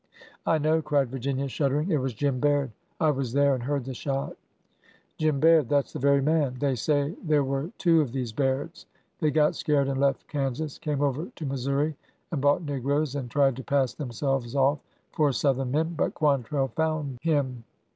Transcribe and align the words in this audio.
I 0.47 0.57
know," 0.57 0.81
cried 0.81 1.11
Virginia, 1.11 1.47
shuddering. 1.47 1.91
It 1.91 1.99
was 1.99 2.15
Jim 2.15 2.39
Baird. 2.39 2.71
I 2.99 3.11
was 3.11 3.33
there 3.33 3.53
and 3.53 3.61
heard 3.61 3.85
the 3.85 3.93
shot."'' 3.93 4.35
Jim 5.19 5.39
Baird— 5.39 5.69
that 5.69 5.89
's 5.89 5.93
the 5.93 5.99
very 5.99 6.21
man. 6.23 6.55
They 6.57 6.73
say 6.73 7.15
there 7.23 7.43
were 7.43 7.69
two 7.77 8.01
of 8.01 8.11
these 8.11 8.33
Bairds. 8.33 8.87
They 9.19 9.29
got 9.29 9.53
scared 9.53 9.87
and 9.87 9.99
left 9.99 10.27
Kan 10.27 10.55
sas— 10.55 10.79
came 10.79 11.03
over 11.03 11.27
to 11.35 11.45
Missouri 11.45 11.95
and 12.31 12.41
bought 12.41 12.63
negroes, 12.63 13.13
and 13.13 13.29
tried 13.29 13.55
to 13.57 13.63
pass 13.63 13.93
themselves 13.93 14.55
off 14.55 14.79
for 15.11 15.31
Southern 15.31 15.69
men. 15.69 15.93
But 15.95 16.15
Quantrell 16.15 16.69
found 16.69 17.19
him 17.21 17.63